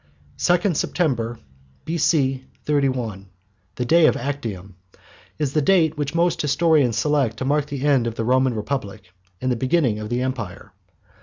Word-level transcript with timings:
2 0.39 0.73
September, 0.73 1.37
B.C. 1.85 2.43
31 2.65 3.27
the 3.75 3.85
day 3.85 4.07
of 4.07 4.17
Actium 4.17 4.75
is 5.37 5.53
the 5.53 5.61
date 5.61 5.95
which 5.95 6.15
most 6.15 6.41
historians 6.41 6.97
select 6.97 7.37
to 7.37 7.45
mark 7.45 7.67
the 7.67 7.85
end 7.85 8.07
of 8.07 8.15
the 8.15 8.25
Roman 8.25 8.55
Republic 8.55 9.13
and 9.41 9.51
the 9.51 9.55
beginning 9.55 9.99
of 9.99 10.09
the 10.09 10.23
Empire. 10.23 10.73